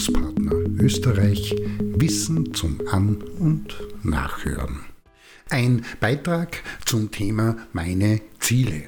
Bildungspartner 0.00 0.52
Österreich 0.82 1.54
Wissen 1.78 2.54
zum 2.54 2.80
An- 2.90 3.22
und 3.38 3.76
Nachhören. 4.02 4.80
Ein 5.50 5.84
Beitrag 6.00 6.62
zum 6.86 7.10
Thema 7.10 7.56
Meine 7.74 8.22
Ziele. 8.38 8.84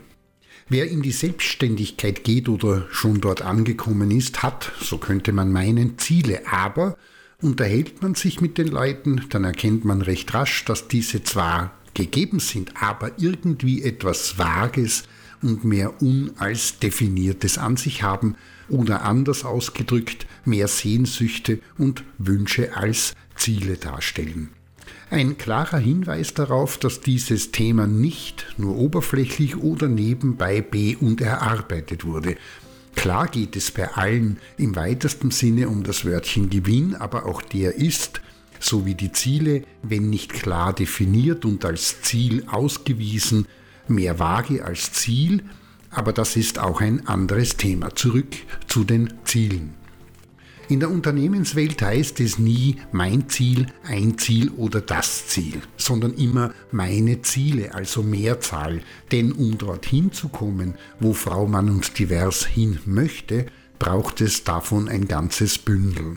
Wer 0.71 0.89
in 0.89 1.03
die 1.03 1.13
Selbstständigkeit 1.13 2.25
geht 2.25 2.49
oder 2.49 2.87
schon 2.91 3.21
dort 3.21 3.43
angekommen 3.43 4.11
ist, 4.11 4.43
hat, 4.43 4.73
so 4.81 4.97
könnte 4.97 5.33
man 5.33 5.53
meinen, 5.53 5.99
Ziele, 5.99 6.47
aber 6.51 6.97
unterhält 7.43 8.01
man 8.01 8.15
sich 8.15 8.41
mit 8.41 8.57
den 8.57 8.69
Leuten, 8.69 9.27
dann 9.29 9.45
erkennt 9.45 9.85
man 9.85 10.01
recht 10.01 10.33
rasch, 10.33 10.65
dass 10.65 10.89
diese 10.89 11.23
zwar 11.23 11.73
gegeben 11.93 12.41
sind, 12.41 12.73
aber 12.81 13.11
irgendwie 13.19 13.83
etwas 13.83 14.39
Vages 14.39 15.03
und 15.43 15.65
mehr 15.65 16.01
Un 16.03 16.33
als 16.39 16.79
Definiertes 16.79 17.59
an 17.59 17.77
sich 17.77 18.03
haben 18.03 18.37
oder 18.69 19.03
anders 19.03 19.45
ausgedrückt 19.45 20.27
mehr 20.45 20.69
Sehnsüchte 20.69 21.61
und 21.79 22.05
Wünsche 22.19 22.77
als 22.77 23.15
Ziele 23.37 23.77
darstellen. 23.77 24.51
Ein 25.11 25.37
klarer 25.37 25.79
Hinweis 25.79 26.33
darauf, 26.33 26.79
dass 26.79 27.01
dieses 27.01 27.53
Thema 27.53 27.87
nicht 27.87 28.47
nur 28.57 28.77
oberflächlich 28.77 29.57
oder 29.57 29.87
nebenbei 29.89 30.63
be- 30.63 30.97
und 30.99 31.21
erarbeitet 31.21 32.05
wurde. 32.05 32.37
Klar 32.95 33.29
geht 33.29 33.57
es 33.57 33.71
bei 33.71 33.93
allen 33.93 34.39
im 34.57 34.75
weitesten 34.75 35.31
Sinne 35.31 35.69
um 35.69 35.83
das 35.83 36.05
Wörtchen 36.05 36.51
Gewinn, 36.51 36.95
aber 36.95 37.27
auch 37.27 37.43
der 37.43 37.75
ist, 37.75 38.23
so 38.59 38.87
wie 38.87 38.95
die 38.95 39.13
Ziele, 39.13 39.65
wenn 39.83 40.09
nicht 40.09 40.33
klar 40.33 40.73
definiert 40.73 41.45
und 41.45 41.65
als 41.65 42.01
Ziel 42.03 42.45
ausgewiesen, 42.47 43.47
mehr 43.93 44.19
vage 44.19 44.65
als 44.65 44.93
Ziel, 44.93 45.45
aber 45.91 46.13
das 46.13 46.37
ist 46.37 46.59
auch 46.59 46.81
ein 46.81 47.07
anderes 47.07 47.57
Thema. 47.57 47.95
Zurück 47.95 48.35
zu 48.67 48.85
den 48.85 49.13
Zielen. 49.25 49.75
In 50.69 50.81
der 50.81 50.91
Unternehmenswelt 50.91 51.83
heißt 51.83 52.21
es 52.21 52.39
nie 52.39 52.77
mein 52.93 53.29
Ziel, 53.29 53.67
ein 53.85 54.17
Ziel 54.17 54.51
oder 54.51 54.81
das 54.81 55.27
Ziel, 55.27 55.61
sondern 55.77 56.15
immer 56.15 56.55
meine 56.71 57.21
Ziele, 57.21 57.75
also 57.75 58.03
Mehrzahl. 58.03 58.81
Denn 59.11 59.33
um 59.33 59.59
dorthin 59.59 60.13
zu 60.13 60.29
kommen, 60.29 60.75
wo 60.99 61.13
Frau 61.13 61.47
Mann 61.47 61.69
und 61.69 61.99
Divers 61.99 62.47
hin 62.47 62.79
möchte, 62.87 63.47
braucht 63.79 64.21
es 64.23 64.45
davon 64.45 64.89
ein 64.89 65.09
ganzes 65.09 65.59
Bündel. 65.59 66.17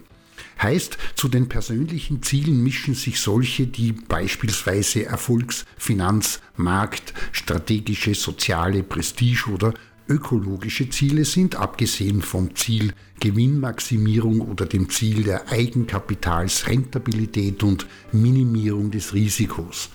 Heißt, 0.61 0.97
zu 1.15 1.27
den 1.27 1.49
persönlichen 1.49 2.21
Zielen 2.23 2.63
mischen 2.63 2.95
sich 2.95 3.19
solche, 3.19 3.67
die 3.67 3.91
beispielsweise 3.91 5.05
Erfolgs-, 5.05 5.65
Finanz-, 5.77 6.39
Markt-, 6.55 7.13
strategische, 7.31 8.15
soziale, 8.15 8.81
Prestige- 8.83 9.49
oder 9.49 9.73
ökologische 10.07 10.89
Ziele 10.89 11.25
sind, 11.25 11.55
abgesehen 11.55 12.21
vom 12.21 12.55
Ziel 12.55 12.93
Gewinnmaximierung 13.19 14.39
oder 14.41 14.65
dem 14.65 14.89
Ziel 14.89 15.23
der 15.23 15.51
Eigenkapitalsrentabilität 15.51 17.63
und 17.63 17.87
Minimierung 18.11 18.91
des 18.91 19.13
Risikos. 19.13 19.89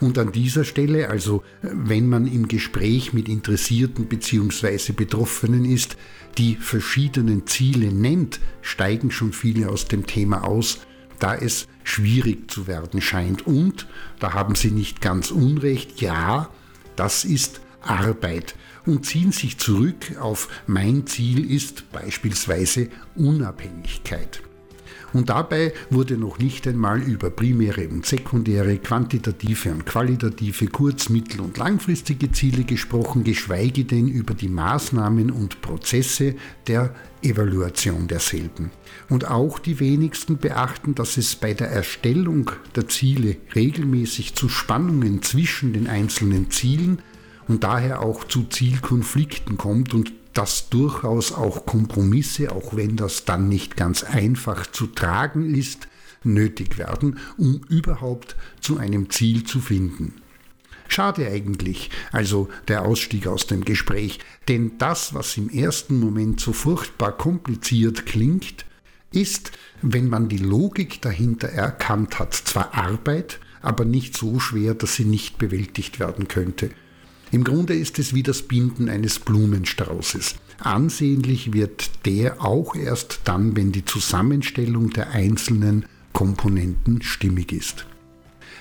Und 0.00 0.18
an 0.18 0.32
dieser 0.32 0.64
Stelle, 0.64 1.08
also 1.08 1.42
wenn 1.62 2.08
man 2.08 2.26
im 2.26 2.48
Gespräch 2.48 3.12
mit 3.12 3.28
Interessierten 3.28 4.06
bzw. 4.06 4.92
Betroffenen 4.92 5.64
ist, 5.64 5.96
die 6.38 6.56
verschiedenen 6.56 7.46
Ziele 7.46 7.92
nennt, 7.92 8.40
steigen 8.60 9.10
schon 9.10 9.32
viele 9.32 9.68
aus 9.68 9.86
dem 9.86 10.06
Thema 10.06 10.44
aus, 10.44 10.80
da 11.18 11.34
es 11.34 11.68
schwierig 11.84 12.50
zu 12.50 12.66
werden 12.66 13.00
scheint. 13.00 13.46
Und, 13.46 13.86
da 14.18 14.32
haben 14.32 14.54
Sie 14.54 14.70
nicht 14.70 15.00
ganz 15.00 15.30
unrecht, 15.30 16.00
ja, 16.00 16.50
das 16.96 17.24
ist 17.24 17.60
Arbeit 17.80 18.54
und 18.86 19.06
ziehen 19.06 19.32
sich 19.32 19.58
zurück 19.58 20.16
auf 20.18 20.48
mein 20.66 21.06
Ziel 21.06 21.50
ist 21.50 21.90
beispielsweise 21.92 22.88
Unabhängigkeit. 23.14 24.42
Und 25.12 25.30
dabei 25.30 25.72
wurde 25.90 26.16
noch 26.16 26.38
nicht 26.38 26.66
einmal 26.66 27.00
über 27.00 27.30
primäre 27.30 27.88
und 27.88 28.04
sekundäre, 28.04 28.78
quantitative 28.78 29.70
und 29.70 29.86
qualitative, 29.86 30.66
kurz-, 30.66 31.08
mittel- 31.08 31.40
und 31.40 31.56
langfristige 31.56 32.32
Ziele 32.32 32.64
gesprochen, 32.64 33.24
geschweige 33.24 33.84
denn 33.84 34.08
über 34.08 34.34
die 34.34 34.48
Maßnahmen 34.48 35.30
und 35.30 35.62
Prozesse 35.62 36.34
der 36.66 36.94
Evaluation 37.22 38.08
derselben. 38.08 38.70
Und 39.08 39.30
auch 39.30 39.58
die 39.58 39.80
wenigsten 39.80 40.38
beachten, 40.38 40.94
dass 40.94 41.16
es 41.16 41.36
bei 41.36 41.54
der 41.54 41.68
Erstellung 41.68 42.50
der 42.74 42.88
Ziele 42.88 43.36
regelmäßig 43.54 44.34
zu 44.34 44.48
Spannungen 44.48 45.22
zwischen 45.22 45.72
den 45.72 45.86
einzelnen 45.86 46.50
Zielen 46.50 46.98
und 47.48 47.64
daher 47.64 48.02
auch 48.02 48.24
zu 48.24 48.44
Zielkonflikten 48.44 49.56
kommt 49.58 49.94
und 49.94 50.12
dass 50.34 50.68
durchaus 50.68 51.32
auch 51.32 51.64
Kompromisse, 51.64 52.52
auch 52.52 52.76
wenn 52.76 52.96
das 52.96 53.24
dann 53.24 53.48
nicht 53.48 53.76
ganz 53.76 54.02
einfach 54.02 54.66
zu 54.66 54.88
tragen 54.88 55.54
ist, 55.54 55.88
nötig 56.24 56.78
werden, 56.78 57.18
um 57.36 57.60
überhaupt 57.68 58.36
zu 58.60 58.78
einem 58.78 59.10
Ziel 59.10 59.44
zu 59.44 59.60
finden. 59.60 60.14
Schade 60.88 61.26
eigentlich, 61.26 61.90
also 62.12 62.48
der 62.68 62.84
Ausstieg 62.84 63.26
aus 63.26 63.46
dem 63.46 63.64
Gespräch, 63.64 64.18
denn 64.48 64.72
das, 64.78 65.14
was 65.14 65.36
im 65.36 65.48
ersten 65.48 65.98
Moment 65.98 66.40
so 66.40 66.52
furchtbar 66.52 67.16
kompliziert 67.16 68.06
klingt, 68.06 68.66
ist, 69.12 69.52
wenn 69.80 70.08
man 70.08 70.28
die 70.28 70.38
Logik 70.38 71.00
dahinter 71.00 71.48
erkannt 71.48 72.18
hat, 72.18 72.34
zwar 72.34 72.74
Arbeit, 72.74 73.38
aber 73.62 73.84
nicht 73.84 74.16
so 74.16 74.38
schwer, 74.40 74.74
dass 74.74 74.96
sie 74.96 75.04
nicht 75.04 75.38
bewältigt 75.38 76.00
werden 76.00 76.28
könnte. 76.28 76.70
Im 77.34 77.42
Grunde 77.42 77.74
ist 77.74 77.98
es 77.98 78.14
wie 78.14 78.22
das 78.22 78.42
Binden 78.42 78.88
eines 78.88 79.18
Blumenstraußes. 79.18 80.36
Ansehnlich 80.60 81.52
wird 81.52 82.06
der 82.06 82.40
auch 82.40 82.76
erst 82.76 83.22
dann, 83.24 83.56
wenn 83.56 83.72
die 83.72 83.84
Zusammenstellung 83.84 84.90
der 84.90 85.10
einzelnen 85.10 85.86
Komponenten 86.12 87.02
stimmig 87.02 87.50
ist. 87.50 87.86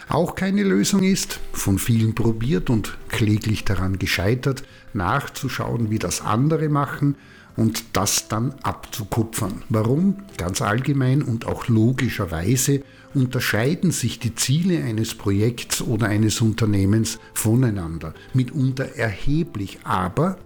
Auch 0.10 0.34
keine 0.34 0.64
Lösung 0.64 1.04
ist, 1.04 1.40
von 1.52 1.78
vielen 1.78 2.16
probiert 2.16 2.72
und 2.72 2.98
kläglich 3.10 3.64
daran 3.64 4.00
gescheitert, 4.00 4.64
nachzuschauen, 4.96 5.92
wie 5.92 6.00
das 6.00 6.22
andere 6.22 6.68
machen 6.68 7.14
und 7.56 7.84
das 7.94 8.28
dann 8.28 8.54
abzukupfern. 8.64 9.64
Warum? 9.70 10.18
Ganz 10.38 10.62
allgemein 10.62 11.22
und 11.22 11.46
auch 11.46 11.68
logischerweise 11.68 12.82
unterscheiden 13.14 13.92
sich 13.92 14.20
die 14.20 14.36
Ziele 14.36 14.84
eines 14.84 15.14
Projekts 15.16 15.82
oder 15.82 16.08
eines 16.08 16.42
Unternehmens 16.42 17.20
voneinander, 17.34 18.14
mitunter 18.34 18.96
erheblich, 18.96 19.80
aber 19.84 20.38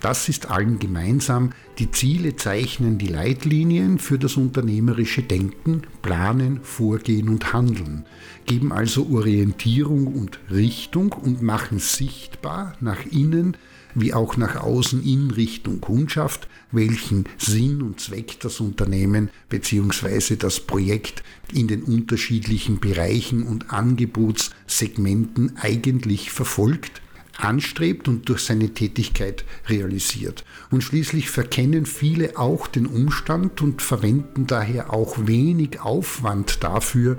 das 0.00 0.28
ist 0.28 0.50
allen 0.50 0.78
gemeinsam, 0.78 1.52
die 1.78 1.90
Ziele 1.90 2.36
zeichnen 2.36 2.98
die 2.98 3.08
Leitlinien 3.08 3.98
für 3.98 4.18
das 4.18 4.36
unternehmerische 4.36 5.22
Denken, 5.22 5.82
Planen, 6.02 6.60
Vorgehen 6.62 7.30
und 7.30 7.52
Handeln, 7.52 8.04
geben 8.44 8.72
also 8.72 9.08
Orientierung 9.10 10.06
und 10.06 10.38
Richtung 10.50 11.12
und 11.12 11.42
machen 11.42 11.78
sichtbar 11.78 12.74
nach 12.80 13.06
innen 13.10 13.56
wie 13.96 14.14
auch 14.14 14.36
nach 14.36 14.56
außen 14.62 15.02
in 15.02 15.30
Richtung 15.32 15.80
Kundschaft, 15.80 16.48
welchen 16.70 17.24
Sinn 17.38 17.82
und 17.82 17.98
Zweck 17.98 18.38
das 18.40 18.60
Unternehmen 18.60 19.30
bzw. 19.48 20.36
das 20.36 20.60
Projekt 20.60 21.24
in 21.52 21.66
den 21.66 21.82
unterschiedlichen 21.82 22.78
Bereichen 22.78 23.42
und 23.42 23.72
Angebotssegmenten 23.72 25.56
eigentlich 25.56 26.30
verfolgt 26.30 27.00
anstrebt 27.38 28.08
und 28.08 28.28
durch 28.28 28.40
seine 28.40 28.72
Tätigkeit 28.72 29.44
realisiert. 29.68 30.44
Und 30.70 30.82
schließlich 30.82 31.28
verkennen 31.30 31.86
viele 31.86 32.38
auch 32.38 32.66
den 32.66 32.86
Umstand 32.86 33.60
und 33.60 33.82
verwenden 33.82 34.46
daher 34.46 34.92
auch 34.92 35.26
wenig 35.26 35.80
Aufwand 35.80 36.62
dafür, 36.64 37.18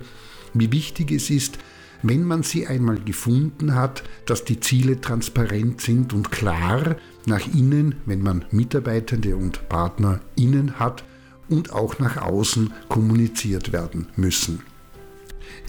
wie 0.54 0.72
wichtig 0.72 1.12
es 1.12 1.30
ist, 1.30 1.60
wenn 2.04 2.24
man 2.24 2.44
sie 2.44 2.68
einmal 2.68 3.00
gefunden 3.00 3.76
hat, 3.76 4.04
dass 4.26 4.44
die 4.44 4.60
Ziele 4.60 5.02
transparent 5.02 5.82
sind 5.82 6.14
und 6.14 6.32
klar 6.32 6.98
nach 7.26 7.46
innen, 7.54 7.96
wenn 8.06 8.22
man 8.22 8.46
Mitarbeitende 8.52 9.36
und 9.36 9.68
Partner 9.70 10.22
innen 10.36 10.80
hat 10.80 11.04
und 11.50 11.72
auch 11.72 12.00
nach 12.00 12.18
außen 12.18 12.74
kommuniziert 12.90 13.72
werden 13.72 14.08
müssen. 14.16 14.62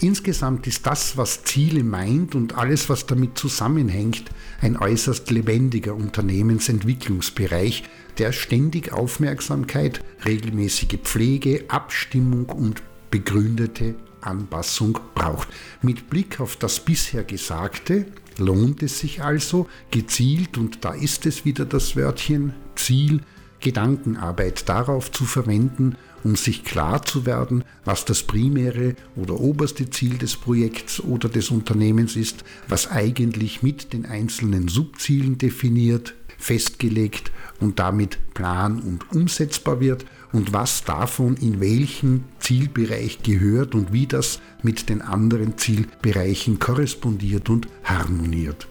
Insgesamt 0.01 0.67
ist 0.67 0.85
das, 0.85 1.17
was 1.17 1.43
Ziele 1.43 1.83
meint 1.83 2.35
und 2.35 2.57
alles, 2.57 2.89
was 2.89 3.05
damit 3.05 3.37
zusammenhängt, 3.37 4.25
ein 4.61 4.77
äußerst 4.77 5.29
lebendiger 5.31 5.95
Unternehmensentwicklungsbereich, 5.95 7.83
der 8.17 8.31
ständig 8.31 8.93
Aufmerksamkeit, 8.93 10.01
regelmäßige 10.25 10.99
Pflege, 11.03 11.65
Abstimmung 11.69 12.45
und 12.45 12.81
begründete 13.11 13.95
Anpassung 14.21 14.99
braucht. 15.15 15.47
Mit 15.81 16.09
Blick 16.09 16.39
auf 16.39 16.55
das 16.55 16.79
bisher 16.79 17.23
Gesagte 17.23 18.05
lohnt 18.37 18.83
es 18.83 18.99
sich 18.99 19.21
also 19.21 19.67
gezielt, 19.91 20.57
und 20.57 20.83
da 20.85 20.93
ist 20.93 21.25
es 21.25 21.45
wieder 21.45 21.65
das 21.65 21.95
Wörtchen 21.95 22.53
Ziel, 22.75 23.21
Gedankenarbeit 23.59 24.69
darauf 24.69 25.11
zu 25.11 25.25
verwenden, 25.25 25.97
um 26.23 26.35
sich 26.35 26.63
klar 26.63 27.03
zu 27.03 27.25
werden, 27.25 27.63
was 27.85 28.05
das 28.05 28.23
primäre 28.23 28.95
oder 29.15 29.39
oberste 29.39 29.89
Ziel 29.89 30.17
des 30.17 30.37
Projekts 30.37 31.01
oder 31.01 31.29
des 31.29 31.51
Unternehmens 31.51 32.15
ist, 32.15 32.43
was 32.67 32.89
eigentlich 32.89 33.63
mit 33.63 33.93
den 33.93 34.05
einzelnen 34.05 34.67
Subzielen 34.67 35.37
definiert, 35.37 36.15
festgelegt 36.39 37.31
und 37.59 37.77
damit 37.77 38.17
plan- 38.33 38.79
und 38.79 39.11
umsetzbar 39.11 39.79
wird 39.79 40.05
und 40.31 40.53
was 40.53 40.83
davon 40.83 41.35
in 41.37 41.59
welchen 41.59 42.23
Zielbereich 42.39 43.21
gehört 43.21 43.75
und 43.75 43.93
wie 43.93 44.07
das 44.07 44.39
mit 44.63 44.89
den 44.89 45.01
anderen 45.01 45.57
Zielbereichen 45.57 46.59
korrespondiert 46.59 47.49
und 47.49 47.67
harmoniert. 47.83 48.67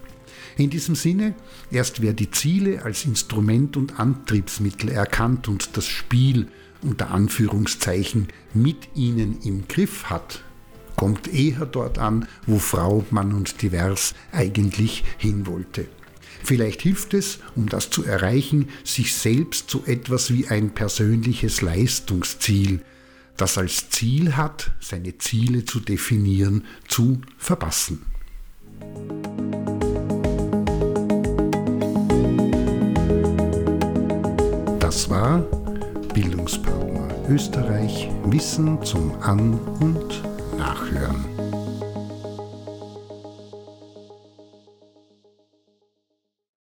In 0.57 0.71
diesem 0.71 0.97
Sinne, 0.97 1.35
erst 1.71 2.03
wer 2.03 2.13
die 2.13 2.31
Ziele 2.31 2.83
als 2.83 3.05
Instrument 3.05 3.77
und 3.77 4.01
Antriebsmittel 4.01 4.91
erkannt 4.91 5.47
und 5.47 5.77
das 5.77 5.87
Spiel 5.87 6.49
unter 6.83 7.11
Anführungszeichen 7.11 8.29
mit 8.55 8.89
ihnen 8.95 9.39
im 9.45 9.69
Griff 9.69 10.05
hat, 10.11 10.43
kommt 10.97 11.33
eher 11.33 11.65
dort 11.65 11.99
an, 11.99 12.27
wo 12.47 12.59
Frau, 12.59 13.05
Mann 13.11 13.33
und 13.35 13.63
Divers 13.63 14.15
eigentlich 14.33 15.05
hin 15.17 15.47
wollte. 15.47 15.87
Vielleicht 16.43 16.83
hilft 16.83 17.15
es, 17.15 17.39
um 17.57 17.69
das 17.69 17.91
zu 17.91 18.05
erreichen, 18.05 18.69
sich 18.85 19.15
selbst 19.15 19.71
so 19.71 19.83
etwas 19.87 20.33
wie 20.33 20.49
ein 20.49 20.71
persönliches 20.71 21.61
Leistungsziel, 21.61 22.81
das 23.37 23.59
als 23.59 23.91
Ziel 23.91 24.37
hat, 24.37 24.73
seine 24.81 25.19
Ziele 25.19 25.65
zu 25.65 25.81
definieren, 25.81 26.65
zu 26.89 27.21
verpassen. 27.37 28.03
Das 34.81 35.09
war 35.11 35.41
Bildungspartner 36.15 37.29
Österreich 37.29 38.09
Wissen 38.25 38.83
zum 38.83 39.13
An- 39.21 39.59
und 39.81 40.23
Nachhören. 40.57 41.38